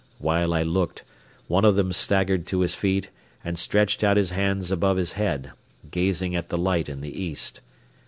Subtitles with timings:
[0.17, 1.03] While I looked,
[1.47, 3.11] one of them staggered to his feet
[3.43, 5.51] and stretched out his hands above his head,
[5.91, 7.61] gazing at the light in the east.